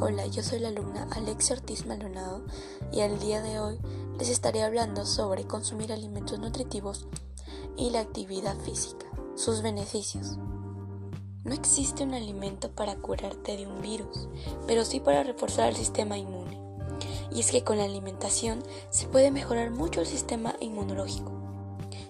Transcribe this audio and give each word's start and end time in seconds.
Hola, 0.00 0.26
yo 0.26 0.42
soy 0.42 0.58
la 0.58 0.68
alumna 0.68 1.06
Alexia 1.12 1.54
Ortiz 1.54 1.86
Maldonado 1.86 2.42
y 2.90 3.00
el 3.00 3.20
día 3.20 3.40
de 3.42 3.60
hoy 3.60 3.78
les 4.18 4.28
estaré 4.28 4.64
hablando 4.64 5.06
sobre 5.06 5.44
consumir 5.44 5.92
alimentos 5.92 6.40
nutritivos 6.40 7.06
y 7.76 7.90
la 7.90 8.00
actividad 8.00 8.56
física, 8.58 9.06
sus 9.36 9.62
beneficios. 9.62 10.36
No 11.44 11.54
existe 11.54 12.02
un 12.02 12.12
alimento 12.12 12.72
para 12.72 12.96
curarte 12.96 13.56
de 13.56 13.68
un 13.68 13.80
virus, 13.82 14.28
pero 14.66 14.84
sí 14.84 14.98
para 14.98 15.22
reforzar 15.22 15.68
el 15.68 15.76
sistema 15.76 16.18
inmune. 16.18 16.58
Y 17.32 17.38
es 17.38 17.52
que 17.52 17.62
con 17.62 17.78
la 17.78 17.84
alimentación 17.84 18.64
se 18.90 19.06
puede 19.06 19.30
mejorar 19.30 19.70
mucho 19.70 20.00
el 20.00 20.06
sistema 20.06 20.56
inmunológico, 20.58 21.30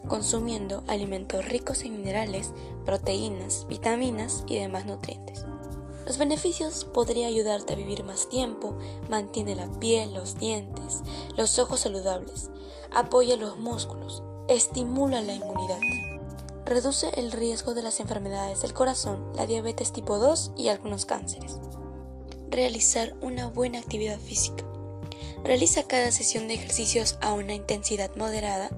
consumiendo 0.09 0.83
alimentos 0.87 1.45
ricos 1.45 1.83
en 1.83 1.99
minerales, 1.99 2.53
proteínas, 2.87 3.67
vitaminas 3.69 4.43
y 4.47 4.59
demás 4.59 4.87
nutrientes. 4.87 5.45
Los 6.07 6.19
beneficios 6.19 6.85
podría 6.85 7.29
ayudarte 7.29 7.73
a 7.73 7.77
vivir 7.77 8.05
más 8.05 8.29
tiempo, 8.29 8.77
mantiene 9.09 9.55
la 9.55 9.67
piel, 9.81 10.13
los 10.13 10.39
dientes, 10.39 11.01
los 11.37 11.59
ojos 11.59 11.81
saludables, 11.81 12.51
apoya 12.93 13.37
los 13.37 13.59
músculos, 13.59 14.23
estimula 14.47 15.23
la 15.23 15.35
inmunidad, 15.35 15.81
reduce 16.67 17.09
el 17.19 17.33
riesgo 17.33 17.73
de 17.73 17.83
las 17.83 18.01
enfermedades 18.01 18.61
del 18.61 18.75
corazón, 18.75 19.33
la 19.35 19.47
diabetes 19.47 19.93
tipo 19.93 20.19
2 20.19 20.53
y 20.57 20.69
algunos 20.69 21.07
cánceres. 21.07 21.57
Realizar 22.51 23.15
una 23.23 23.49
buena 23.49 23.79
actividad 23.79 24.19
física. 24.19 24.65
Realiza 25.43 25.85
cada 25.85 26.11
sesión 26.13 26.49
de 26.49 26.55
ejercicios 26.55 27.17
a 27.23 27.33
una 27.33 27.55
intensidad 27.55 28.15
moderada, 28.17 28.71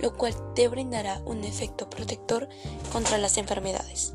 lo 0.00 0.16
cual 0.16 0.34
te 0.54 0.68
brindará 0.68 1.20
un 1.26 1.44
efecto 1.44 1.88
protector 1.90 2.48
contra 2.92 3.18
las 3.18 3.36
enfermedades. 3.36 4.14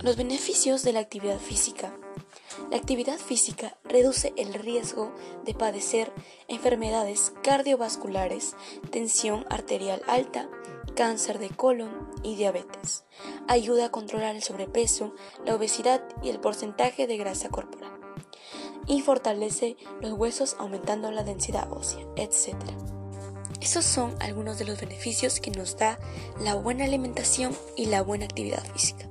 Los 0.00 0.16
beneficios 0.16 0.84
de 0.84 0.92
la 0.92 1.00
actividad 1.00 1.40
física. 1.40 1.92
La 2.70 2.76
actividad 2.76 3.18
física 3.18 3.76
reduce 3.82 4.32
el 4.36 4.54
riesgo 4.54 5.12
de 5.44 5.54
padecer 5.54 6.12
enfermedades 6.46 7.32
cardiovasculares, 7.42 8.54
tensión 8.92 9.44
arterial 9.50 10.00
alta, 10.06 10.48
cáncer 10.94 11.40
de 11.40 11.50
colon 11.50 12.08
y 12.22 12.36
diabetes. 12.36 13.06
Ayuda 13.48 13.86
a 13.86 13.90
controlar 13.90 14.36
el 14.36 14.42
sobrepeso, 14.44 15.16
la 15.44 15.56
obesidad 15.56 16.04
y 16.22 16.28
el 16.28 16.38
porcentaje 16.38 17.08
de 17.08 17.16
grasa 17.16 17.48
corporal. 17.48 17.90
Y 18.86 19.00
fortalece 19.00 19.76
los 20.00 20.12
huesos 20.12 20.54
aumentando 20.60 21.10
la 21.10 21.24
densidad 21.24 21.72
ósea, 21.72 22.06
etc. 22.14 22.54
Esos 23.60 23.84
son 23.84 24.14
algunos 24.20 24.58
de 24.60 24.64
los 24.64 24.80
beneficios 24.80 25.40
que 25.40 25.50
nos 25.50 25.76
da 25.76 25.98
la 26.40 26.54
buena 26.54 26.84
alimentación 26.84 27.52
y 27.76 27.86
la 27.86 28.02
buena 28.02 28.26
actividad 28.26 28.64
física. 28.72 29.10